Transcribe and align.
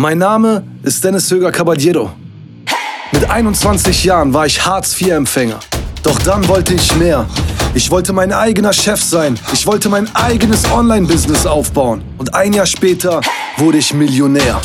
Mein 0.00 0.18
Name 0.18 0.62
ist 0.84 1.02
Dennis 1.02 1.28
Höger 1.28 1.50
Caballero. 1.50 2.12
Mit 3.10 3.28
21 3.28 4.04
Jahren 4.04 4.32
war 4.32 4.46
ich 4.46 4.64
Hartz-IV-Empfänger. 4.64 5.58
Doch 6.04 6.16
dann 6.20 6.46
wollte 6.46 6.74
ich 6.74 6.94
mehr. 6.94 7.26
Ich 7.74 7.90
wollte 7.90 8.12
mein 8.12 8.32
eigener 8.32 8.72
Chef 8.72 9.02
sein. 9.02 9.36
Ich 9.52 9.66
wollte 9.66 9.88
mein 9.88 10.08
eigenes 10.14 10.70
Online-Business 10.70 11.46
aufbauen. 11.46 12.02
Und 12.16 12.32
ein 12.32 12.52
Jahr 12.52 12.66
später 12.66 13.20
wurde 13.56 13.78
ich 13.78 13.92
Millionär. 13.92 14.60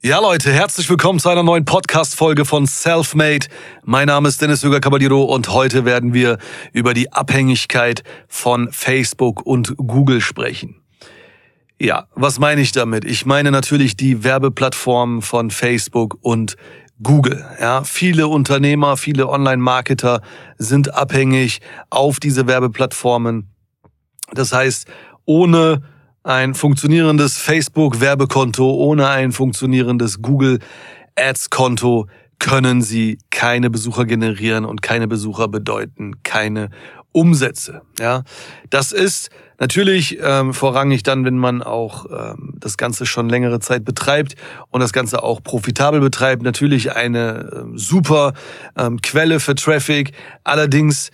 Ja, 0.00 0.20
Leute, 0.20 0.52
herzlich 0.52 0.88
willkommen 0.88 1.18
zu 1.18 1.28
einer 1.28 1.42
neuen 1.42 1.64
Podcast-Folge 1.64 2.44
von 2.44 2.66
Selfmade. 2.66 3.48
Mein 3.82 4.06
Name 4.06 4.28
ist 4.28 4.40
Dennis 4.40 4.62
Höger 4.62 4.78
Caballero 4.78 5.24
und 5.24 5.48
heute 5.48 5.84
werden 5.84 6.14
wir 6.14 6.38
über 6.72 6.94
die 6.94 7.12
Abhängigkeit 7.12 8.04
von 8.28 8.70
Facebook 8.70 9.44
und 9.44 9.74
Google 9.76 10.20
sprechen. 10.20 10.76
Ja, 11.80 12.06
was 12.14 12.38
meine 12.38 12.60
ich 12.60 12.70
damit? 12.70 13.04
Ich 13.04 13.26
meine 13.26 13.50
natürlich 13.50 13.96
die 13.96 14.22
Werbeplattformen 14.22 15.20
von 15.20 15.50
Facebook 15.50 16.16
und 16.20 16.54
Google. 17.02 17.44
Ja, 17.60 17.82
viele 17.82 18.28
Unternehmer, 18.28 18.96
viele 18.98 19.28
Online-Marketer 19.28 20.22
sind 20.58 20.94
abhängig 20.94 21.58
auf 21.90 22.20
diese 22.20 22.46
Werbeplattformen. 22.46 23.52
Das 24.32 24.52
heißt, 24.52 24.86
ohne 25.24 25.82
ein 26.28 26.54
funktionierendes 26.54 27.38
Facebook-Werbekonto, 27.38 28.70
ohne 28.70 29.08
ein 29.08 29.32
funktionierendes 29.32 30.20
Google 30.20 30.58
Ads-Konto 31.16 32.06
können 32.38 32.82
Sie 32.82 33.18
keine 33.30 33.70
Besucher 33.70 34.04
generieren 34.04 34.66
und 34.66 34.82
keine 34.82 35.08
Besucher 35.08 35.48
bedeuten 35.48 36.22
keine 36.24 36.68
Umsätze. 37.12 37.80
Ja, 37.98 38.24
das 38.68 38.92
ist 38.92 39.30
natürlich 39.58 40.18
ähm, 40.22 40.52
vorrangig 40.52 41.02
dann, 41.02 41.24
wenn 41.24 41.38
man 41.38 41.62
auch 41.62 42.04
ähm, 42.10 42.54
das 42.58 42.76
Ganze 42.76 43.06
schon 43.06 43.30
längere 43.30 43.58
Zeit 43.60 43.86
betreibt 43.86 44.34
und 44.68 44.82
das 44.82 44.92
Ganze 44.92 45.22
auch 45.22 45.42
profitabel 45.42 46.00
betreibt, 46.00 46.42
natürlich 46.42 46.94
eine 46.94 47.50
ähm, 47.56 47.78
super 47.78 48.34
ähm, 48.76 49.00
Quelle 49.00 49.40
für 49.40 49.54
Traffic. 49.54 50.12
Allerdings 50.44 51.10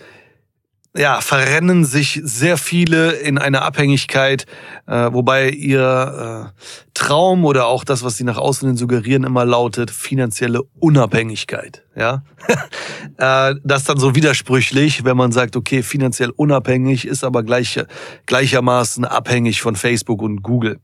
ja, 0.97 1.19
verrennen 1.19 1.83
sich 1.83 2.21
sehr 2.23 2.57
viele 2.57 3.11
in 3.11 3.37
eine 3.37 3.61
Abhängigkeit, 3.63 4.45
äh, 4.87 5.11
wobei 5.11 5.49
ihr 5.49 6.53
äh, 6.55 6.61
Traum 6.93 7.43
oder 7.43 7.67
auch 7.67 7.83
das, 7.83 8.03
was 8.03 8.15
sie 8.15 8.23
nach 8.23 8.37
außen 8.37 8.77
suggerieren, 8.77 9.25
immer 9.25 9.43
lautet 9.43 9.91
finanzielle 9.91 10.61
Unabhängigkeit. 10.79 11.83
Ja, 11.97 12.23
äh, 13.17 13.55
das 13.63 13.83
dann 13.83 13.97
so 13.97 14.15
widersprüchlich, 14.15 15.03
wenn 15.03 15.17
man 15.17 15.31
sagt, 15.31 15.55
okay, 15.57 15.83
finanziell 15.83 16.29
unabhängig 16.29 17.05
ist 17.05 17.23
aber 17.23 17.43
gleich, 17.43 17.83
gleichermaßen 18.25 19.03
abhängig 19.03 19.61
von 19.61 19.75
Facebook 19.75 20.21
und 20.21 20.43
Google. 20.43 20.79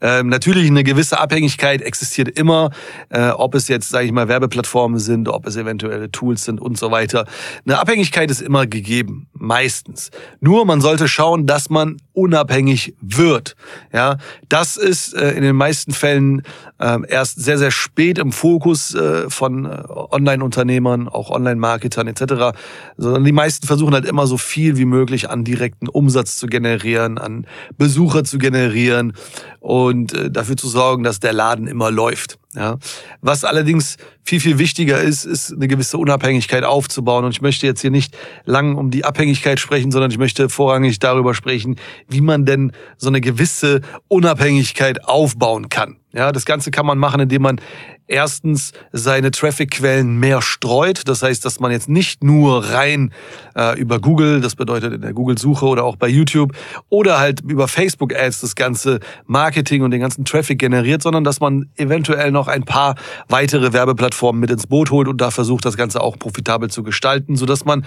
Ähm, 0.00 0.28
natürlich 0.28 0.68
eine 0.68 0.84
gewisse 0.84 1.18
Abhängigkeit 1.18 1.80
existiert 1.80 2.28
immer, 2.28 2.70
äh, 3.08 3.30
ob 3.30 3.54
es 3.54 3.68
jetzt, 3.68 3.88
sage 3.88 4.04
ich 4.04 4.12
mal, 4.12 4.28
Werbeplattformen 4.28 4.98
sind, 4.98 5.28
ob 5.28 5.46
es 5.46 5.56
eventuelle 5.56 6.10
Tools 6.10 6.44
sind 6.44 6.60
und 6.60 6.76
so 6.76 6.90
weiter. 6.90 7.26
Eine 7.64 7.78
Abhängigkeit 7.78 8.30
ist 8.30 8.42
immer 8.42 8.66
gegeben, 8.66 9.28
meistens. 9.44 10.10
Nur 10.40 10.64
man 10.66 10.80
sollte 10.80 11.08
schauen, 11.08 11.46
dass 11.46 11.70
man 11.70 11.96
unabhängig 12.12 12.94
wird. 13.00 13.56
Ja, 13.92 14.18
das 14.48 14.76
ist 14.76 15.14
äh, 15.14 15.32
in 15.32 15.42
den 15.42 15.56
meisten 15.56 15.92
Fällen 15.92 16.42
äh, 16.84 16.98
erst 17.08 17.42
sehr 17.42 17.56
sehr 17.56 17.70
spät 17.70 18.18
im 18.18 18.30
Fokus 18.30 18.94
äh, 18.94 19.30
von 19.30 19.64
äh, 19.64 19.82
Online-Unternehmern, 19.88 21.08
auch 21.08 21.30
Online-Marketern 21.30 22.06
etc. 22.08 22.56
Sondern 22.96 23.24
die 23.24 23.32
meisten 23.32 23.66
versuchen 23.66 23.94
halt 23.94 24.04
immer 24.04 24.26
so 24.26 24.36
viel 24.36 24.76
wie 24.76 24.84
möglich 24.84 25.30
an 25.30 25.44
direkten 25.44 25.88
Umsatz 25.88 26.36
zu 26.36 26.46
generieren, 26.46 27.18
an 27.18 27.46
Besucher 27.78 28.24
zu 28.24 28.38
generieren 28.38 29.14
und 29.60 30.12
äh, 30.12 30.30
dafür 30.30 30.56
zu 30.56 30.68
sorgen, 30.68 31.04
dass 31.04 31.20
der 31.20 31.32
Laden 31.32 31.66
immer 31.66 31.90
läuft. 31.90 32.38
Ja. 32.54 32.76
Was 33.20 33.44
allerdings 33.44 33.96
viel, 34.22 34.38
viel 34.38 34.58
wichtiger 34.58 35.00
ist, 35.00 35.24
ist 35.24 35.52
eine 35.52 35.66
gewisse 35.66 35.98
Unabhängigkeit 35.98 36.64
aufzubauen. 36.64 37.24
Und 37.24 37.32
ich 37.32 37.42
möchte 37.42 37.66
jetzt 37.66 37.80
hier 37.80 37.90
nicht 37.90 38.16
lang 38.44 38.76
um 38.76 38.90
die 38.90 39.04
Abhängigkeit 39.04 39.58
sprechen, 39.58 39.90
sondern 39.90 40.10
ich 40.10 40.18
möchte 40.18 40.48
vorrangig 40.48 40.98
darüber 41.00 41.34
sprechen, 41.34 41.76
wie 42.08 42.20
man 42.20 42.44
denn 42.44 42.72
so 42.96 43.08
eine 43.08 43.20
gewisse 43.20 43.80
Unabhängigkeit 44.08 45.04
aufbauen 45.04 45.68
kann. 45.68 45.96
Ja, 46.14 46.30
das 46.30 46.44
Ganze 46.44 46.70
kann 46.70 46.86
man 46.86 46.96
machen, 46.96 47.20
indem 47.20 47.42
man 47.42 47.60
erstens 48.06 48.72
seine 48.92 49.32
Traffic-Quellen 49.32 50.16
mehr 50.18 50.42
streut. 50.42 51.08
Das 51.08 51.22
heißt, 51.22 51.44
dass 51.44 51.58
man 51.58 51.72
jetzt 51.72 51.88
nicht 51.88 52.22
nur 52.22 52.64
rein 52.70 53.12
äh, 53.56 53.78
über 53.78 53.98
Google, 53.98 54.40
das 54.40 54.54
bedeutet 54.54 54.92
in 54.92 55.00
der 55.00 55.12
Google-Suche 55.12 55.66
oder 55.66 55.82
auch 55.82 55.96
bei 55.96 56.06
YouTube 56.06 56.52
oder 56.88 57.18
halt 57.18 57.40
über 57.40 57.66
Facebook-Ads 57.66 58.42
das 58.42 58.54
ganze 58.54 59.00
Marketing 59.26 59.82
und 59.82 59.90
den 59.90 60.00
ganzen 60.00 60.24
Traffic 60.24 60.58
generiert, 60.60 61.02
sondern 61.02 61.24
dass 61.24 61.40
man 61.40 61.68
eventuell 61.76 62.30
noch 62.30 62.46
ein 62.46 62.62
paar 62.62 62.94
weitere 63.28 63.72
Werbeplattformen 63.72 64.40
mit 64.40 64.50
ins 64.50 64.68
Boot 64.68 64.92
holt 64.92 65.08
und 65.08 65.20
da 65.20 65.32
versucht, 65.32 65.64
das 65.64 65.76
Ganze 65.76 66.00
auch 66.00 66.18
profitabel 66.18 66.70
zu 66.70 66.84
gestalten, 66.84 67.34
sodass 67.34 67.64
man 67.64 67.84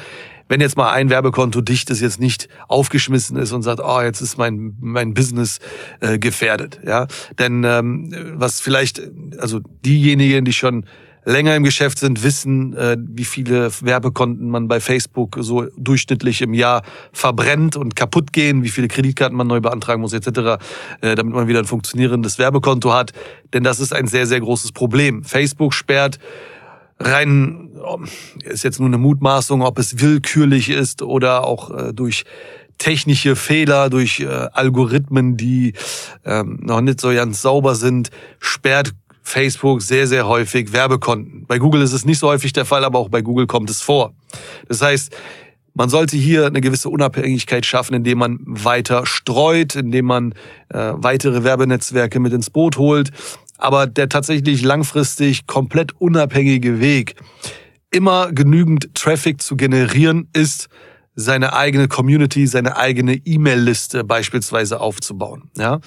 wenn 0.50 0.62
jetzt 0.62 0.78
mal 0.78 0.91
ein 0.91 1.09
Werbekonto 1.09 1.62
dicht 1.62 1.90
ist, 1.90 2.02
jetzt 2.02 2.19
nicht 2.19 2.47
aufgeschmissen 2.68 3.38
ist 3.38 3.52
und 3.52 3.63
sagt, 3.63 3.81
oh, 3.84 4.02
jetzt 4.02 4.22
ist 4.22 4.38
mein 4.38 4.75
mein 4.80 5.13
Business 5.13 5.59
äh, 6.00 6.19
gefährdet, 6.19 6.80
ja, 6.85 7.08
denn 7.40 7.63
ähm, 7.63 8.13
was 8.35 8.62
vielleicht, 8.62 9.02
also 9.40 9.59
diejenigen, 9.84 10.46
die 10.46 10.53
schon 10.53 10.86
länger 11.28 11.56
im 11.57 11.63
Geschäft 11.63 12.00
sind, 12.00 12.24
wissen, 12.24 12.75
äh, 12.75 12.96
wie 13.00 13.25
viele 13.25 13.69
Werbekonten 13.81 14.50
man 14.50 14.69
bei 14.69 14.80
Facebook 14.80 15.36
so 15.40 15.66
durchschnittlich 15.75 16.41
im 16.41 16.53
Jahr 16.53 16.84
verbrennt 17.12 17.75
und 17.75 17.97
kaputt 17.97 18.31
gehen, 18.31 18.63
wie 18.63 18.69
viele 18.69 18.88
Kreditkarten 18.88 19.38
man 19.38 19.47
neu 19.47 19.59
beantragen 19.59 20.02
muss 20.02 20.13
etc., 20.13 20.57
äh, 21.02 21.16
damit 21.16 21.34
man 21.34 21.47
wieder 21.50 21.59
ein 21.59 21.66
funktionierendes 21.66 22.40
Werbekonto 22.40 22.94
hat. 22.94 23.12
Denn 23.53 23.63
das 23.63 23.81
ist 23.81 23.94
ein 23.94 24.07
sehr, 24.07 24.25
sehr 24.25 24.40
großes 24.40 24.72
Problem. 24.72 25.24
Facebook 25.24 25.74
sperrt 25.74 26.18
rein, 27.00 27.69
ist 28.44 28.63
jetzt 28.63 28.80
nur 28.80 28.88
eine 28.88 28.97
Mutmaßung, 28.97 29.62
ob 29.62 29.80
es 29.80 30.00
willkürlich 30.00 30.69
ist 30.69 31.02
oder 31.02 31.46
auch 31.46 31.72
äh, 31.72 31.94
durch 31.94 32.25
technische 32.78 33.35
Fehler, 33.35 33.90
durch 33.90 34.19
äh, 34.19 34.28
Algorithmen, 34.28 35.38
die 35.38 35.74
ähm, 36.25 36.59
noch 36.62 36.81
nicht 36.81 37.02
so 37.02 37.09
ganz 37.09 37.41
sauber 37.41 37.75
sind, 37.75 38.09
sperrt 38.40 38.94
Facebook 39.24 39.81
sehr, 39.81 40.07
sehr 40.07 40.28
häufig 40.28 40.72
Werbekonten. 40.72 41.46
Bei 41.47 41.57
Google 41.57 41.81
ist 41.81 41.94
es 41.94 42.06
nicht 42.06 42.19
so 42.19 42.28
häufig 42.28 42.53
der 42.53 42.66
Fall, 42.66 42.86
aber 42.86 43.00
auch 43.00 43.09
bei 43.09 43.22
Google 43.22 43.46
kommt 43.46 43.69
es 43.69 43.81
vor. 43.81 44.13
Das 44.68 44.81
heißt, 44.81 45.13
man 45.74 45.90
sollte 45.90 46.18
hier 46.18 46.47
eine 46.47 46.62
gewisse 46.62 46.90
Unabhängigkeit 46.90 47.66
schaffen, 47.66 47.94
indem 47.94 48.18
man 48.19 48.40
weiter 48.46 49.06
streut, 49.06 49.75
indem 49.75 50.06
man 50.06 50.34
äh, 50.69 50.94
weitere 50.96 51.44
Werbenetzwerke 51.44 52.19
mit 52.19 52.34
ins 52.34 52.50
Boot 52.50 52.78
holt 52.78 53.12
aber 53.57 53.88
der 53.88 54.09
tatsächlich 54.09 54.63
langfristig 54.63 55.47
komplett 55.47 55.94
unabhängige 56.00 56.79
Weg, 56.79 57.16
immer 57.91 58.31
genügend 58.31 58.94
Traffic 58.94 59.41
zu 59.41 59.56
generieren, 59.56 60.29
ist 60.34 60.69
seine 61.19 61.53
eigene 61.53 61.88
Community, 61.88 62.45
seine 62.45 62.78
eigene 62.78 63.16
E-Mail-Liste 63.16 64.03
beispielsweise 64.03 64.79
aufzubauen. 64.79 65.50
Ja, 65.57 65.79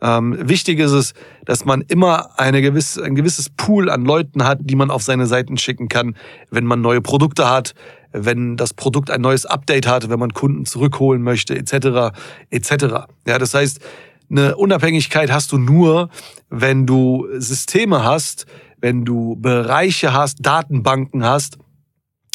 ähm, 0.00 0.36
wichtig 0.40 0.78
ist 0.78 0.92
es, 0.92 1.12
dass 1.44 1.66
man 1.66 1.82
immer 1.82 2.38
eine 2.38 2.62
gewisse, 2.62 3.04
ein 3.04 3.14
gewisses 3.14 3.50
Pool 3.50 3.90
an 3.90 4.04
Leuten 4.04 4.44
hat, 4.44 4.60
die 4.62 4.76
man 4.76 4.90
auf 4.90 5.02
seine 5.02 5.26
Seiten 5.26 5.58
schicken 5.58 5.88
kann, 5.88 6.16
wenn 6.50 6.64
man 6.64 6.80
neue 6.80 7.02
Produkte 7.02 7.50
hat, 7.50 7.74
wenn 8.12 8.56
das 8.56 8.72
Produkt 8.72 9.10
ein 9.10 9.20
neues 9.20 9.44
Update 9.44 9.86
hat, 9.86 10.08
wenn 10.08 10.18
man 10.18 10.32
Kunden 10.32 10.64
zurückholen 10.64 11.22
möchte, 11.22 11.54
etc., 11.54 12.16
etc. 12.48 12.70
Ja, 13.26 13.38
das 13.38 13.52
heißt, 13.52 13.80
eine 14.30 14.56
Unabhängigkeit 14.56 15.30
hast 15.30 15.52
du 15.52 15.58
nur, 15.58 16.10
wenn 16.50 16.86
du 16.86 17.26
Systeme 17.38 18.04
hast, 18.04 18.46
wenn 18.80 19.04
du 19.04 19.36
Bereiche 19.36 20.12
hast, 20.12 20.44
Datenbanken 20.44 21.24
hast, 21.24 21.58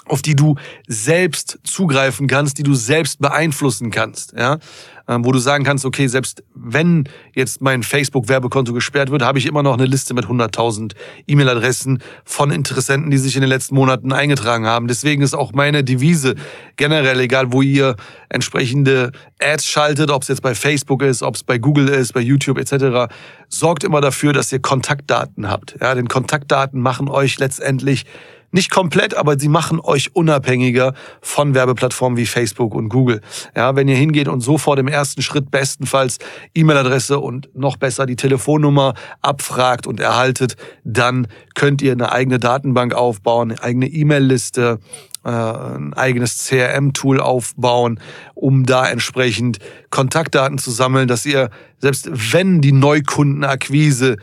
auf 0.05 0.21
die 0.21 0.35
du 0.35 0.55
selbst 0.87 1.59
zugreifen 1.63 2.27
kannst, 2.27 2.57
die 2.57 2.63
du 2.63 2.73
selbst 2.73 3.19
beeinflussen 3.19 3.89
kannst, 3.89 4.33
ja, 4.37 4.59
ähm, 5.07 5.25
wo 5.25 5.31
du 5.31 5.39
sagen 5.39 5.63
kannst, 5.63 5.85
okay, 5.85 6.07
selbst 6.07 6.43
wenn 6.53 7.09
jetzt 7.33 7.61
mein 7.61 7.83
Facebook-Werbekonto 7.83 8.73
gesperrt 8.73 9.11
wird, 9.11 9.21
habe 9.21 9.37
ich 9.37 9.45
immer 9.45 9.63
noch 9.63 9.73
eine 9.73 9.85
Liste 9.85 10.13
mit 10.13 10.25
100.000 10.25 10.93
E-Mail-Adressen 11.27 12.01
von 12.23 12.51
Interessenten, 12.51 13.11
die 13.11 13.17
sich 13.17 13.35
in 13.35 13.41
den 13.41 13.49
letzten 13.49 13.75
Monaten 13.75 14.13
eingetragen 14.13 14.65
haben. 14.65 14.87
Deswegen 14.87 15.21
ist 15.21 15.33
auch 15.33 15.51
meine 15.53 15.83
Devise 15.83 16.35
generell, 16.77 17.19
egal 17.19 17.51
wo 17.51 17.61
ihr 17.61 17.95
entsprechende 18.29 19.11
Ads 19.39 19.65
schaltet, 19.65 20.09
ob 20.09 20.21
es 20.21 20.29
jetzt 20.29 20.41
bei 20.41 20.55
Facebook 20.55 21.01
ist, 21.01 21.21
ob 21.21 21.35
es 21.35 21.43
bei 21.43 21.57
Google 21.57 21.89
ist, 21.89 22.13
bei 22.13 22.21
YouTube 22.21 22.57
etc., 22.57 23.13
sorgt 23.49 23.83
immer 23.83 24.01
dafür, 24.01 24.33
dass 24.33 24.51
ihr 24.51 24.59
Kontaktdaten 24.59 25.49
habt. 25.49 25.75
Ja, 25.81 25.93
denn 25.95 26.07
Kontaktdaten 26.07 26.79
machen 26.79 27.09
euch 27.09 27.37
letztendlich 27.39 28.05
nicht 28.53 28.69
komplett, 28.69 29.15
aber 29.15 29.37
sie 29.39 29.47
machen 29.47 29.79
euch 29.81 30.15
unabhängiger 30.15 30.93
von 31.21 31.55
Werbeplattformen 31.55 32.17
wie 32.17 32.27
Facebook 32.27 32.75
und 32.75 32.89
Google. 32.89 33.19
Ja, 33.55 33.75
wenn 33.75 33.87
ihr 33.87 33.95
hingeht 33.95 34.27
und 34.27 34.41
sofort 34.41 34.77
im 34.79 34.87
ersten 34.87 35.23
Schritt 35.23 35.49
bestenfalls 35.49 36.19
E-Mail-Adresse 36.53 37.19
und 37.19 37.49
noch 37.55 37.77
besser 37.77 38.05
die 38.05 38.15
Telefonnummer 38.15 38.93
abfragt 39.21 39.87
und 39.87 39.99
erhaltet, 39.99 40.55
dann 40.83 41.27
könnt 41.55 41.81
ihr 41.81 41.93
eine 41.93 42.11
eigene 42.11 42.37
Datenbank 42.37 42.93
aufbauen, 42.93 43.51
eine 43.51 43.63
eigene 43.63 43.87
E-Mail-Liste, 43.87 44.79
äh, 45.25 45.29
ein 45.29 45.93
eigenes 45.93 46.47
CRM-Tool 46.47 47.19
aufbauen, 47.19 47.99
um 48.35 48.67
da 48.67 48.87
entsprechend 48.87 49.57
Kontaktdaten 49.89 50.59
zu 50.59 50.69
sammeln, 50.69 51.07
dass 51.07 51.25
ihr, 51.25 51.49
selbst 51.79 52.09
wenn 52.11 52.61
die 52.61 52.71
Neukundenakquise 52.71 54.17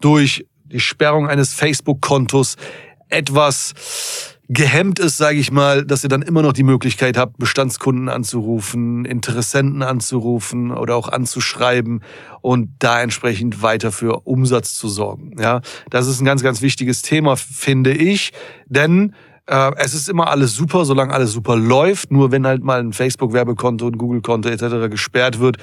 durch 0.00 0.44
die 0.64 0.80
Sperrung 0.80 1.28
eines 1.28 1.52
Facebook-Kontos 1.52 2.56
etwas 3.08 4.36
gehemmt 4.48 4.98
ist, 4.98 5.16
sage 5.16 5.38
ich 5.38 5.50
mal, 5.50 5.84
dass 5.84 6.04
ihr 6.04 6.08
dann 6.08 6.22
immer 6.22 6.42
noch 6.42 6.52
die 6.52 6.62
Möglichkeit 6.62 7.16
habt, 7.16 7.38
Bestandskunden 7.38 8.08
anzurufen, 8.08 9.04
Interessenten 9.04 9.82
anzurufen 9.82 10.70
oder 10.70 10.94
auch 10.94 11.08
anzuschreiben 11.08 12.02
und 12.42 12.70
da 12.78 13.02
entsprechend 13.02 13.62
weiter 13.62 13.90
für 13.90 14.20
Umsatz 14.26 14.74
zu 14.74 14.88
sorgen. 14.88 15.34
Ja, 15.40 15.62
das 15.90 16.06
ist 16.06 16.20
ein 16.20 16.24
ganz, 16.24 16.42
ganz 16.42 16.62
wichtiges 16.62 17.02
Thema, 17.02 17.36
finde 17.36 17.92
ich, 17.92 18.32
denn 18.66 19.14
äh, 19.46 19.72
es 19.76 19.94
ist 19.94 20.08
immer 20.08 20.28
alles 20.28 20.54
super, 20.54 20.84
solange 20.84 21.12
alles 21.12 21.32
super 21.32 21.56
läuft. 21.56 22.10
Nur 22.10 22.32
wenn 22.32 22.46
halt 22.46 22.62
mal 22.62 22.80
ein 22.80 22.92
Facebook-Werbekonto, 22.92 23.86
ein 23.86 23.98
Google-Konto 23.98 24.48
etc. 24.48 24.90
gesperrt 24.90 25.38
wird, 25.38 25.58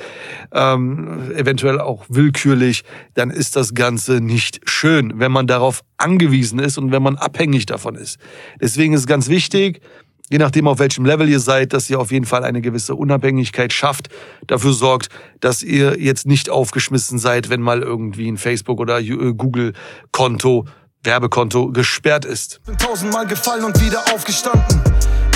ähm, 0.52 1.32
eventuell 1.36 1.80
auch 1.80 2.06
willkürlich, 2.10 2.84
dann 3.14 3.30
ist 3.30 3.56
das 3.56 3.74
Ganze 3.74 4.22
nicht 4.22 4.62
schön, 4.66 5.14
wenn 5.18 5.32
man 5.32 5.48
darauf 5.48 5.84
angewiesen 5.98 6.60
ist 6.60 6.78
und 6.78 6.92
wenn 6.92 7.04
man 7.04 7.18
abhängig 7.18 7.66
davon 7.66 7.96
ist. 7.96 8.20
Deswegen 8.62 8.94
ist 8.94 9.02
es 9.02 9.08
ganz 9.08 9.28
wichtig, 9.28 9.82
je 10.30 10.38
nachdem 10.38 10.68
auf 10.68 10.80
welchem 10.80 11.06
Level 11.06 11.28
ihr 11.30 11.40
seid, 11.40 11.74
dass 11.74 11.90
ihr 11.90 12.00
auf 12.00 12.12
jeden 12.12 12.26
Fall 12.26 12.44
eine 12.44 12.62
gewisse 12.62 12.96
Unabhängigkeit 12.96 13.74
schafft, 13.74 14.10
dafür 14.48 14.74
sorgt, 14.74 15.10
dass 15.42 15.62
ihr 15.62 16.00
jetzt 16.00 16.26
nicht 16.26 16.50
aufgeschmissen 16.50 17.20
seid, 17.20 17.50
wenn 17.50 17.62
mal 17.62 17.82
irgendwie 17.82 18.30
ein 18.30 18.38
Facebook 18.38 18.80
oder 18.80 19.02
Google-Konto 19.04 20.66
Werbekonto 21.04 21.68
gesperrt 21.68 22.24
ist. 22.26 22.62
Bin 22.66 22.78
tausendmal 22.78 23.28
gefallen 23.28 23.66
und 23.66 23.80
wieder 23.82 24.02
aufgestanden. 24.14 24.82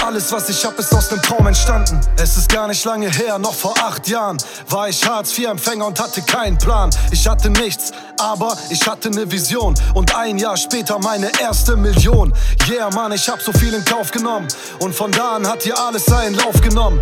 Alles, 0.06 0.32
was 0.32 0.48
ich 0.48 0.64
hab, 0.64 0.80
ist 0.80 0.94
aus 0.96 1.12
nem 1.12 1.22
Traum 1.22 1.48
entstanden. 1.48 2.00
Es 2.16 2.38
ist 2.38 2.48
gar 2.48 2.68
nicht 2.70 2.86
lange 2.86 3.10
her, 3.10 3.38
noch 3.38 3.54
vor 3.54 3.74
acht 3.78 4.08
Jahren 4.08 4.38
war 4.70 4.88
ich 4.88 5.06
Hartz-IV-Empfänger 5.06 5.86
und 5.86 6.00
hatte 6.00 6.22
keinen 6.22 6.58
Plan. 6.58 6.90
Ich 7.12 7.28
hatte 7.28 7.50
nichts, 7.50 7.92
aber 8.18 8.56
ich 8.70 8.88
hatte 8.88 9.10
ne 9.10 9.30
Vision. 9.30 9.76
Und 9.96 10.16
ein 10.16 10.38
Jahr 10.38 10.56
später 10.56 10.98
meine 11.00 11.30
erste 11.42 11.76
Million. 11.76 12.34
Yeah, 12.70 12.90
Mann, 12.92 13.12
ich 13.12 13.28
hab 13.28 13.42
so 13.42 13.52
viel 13.52 13.74
in 13.74 13.84
Kauf 13.84 14.12
genommen. 14.12 14.48
Und 14.80 14.96
von 14.96 15.12
da 15.12 15.36
an 15.36 15.46
hat 15.46 15.64
hier 15.64 15.78
alles 15.78 16.06
seinen 16.06 16.36
Lauf 16.36 16.62
genommen. 16.62 17.02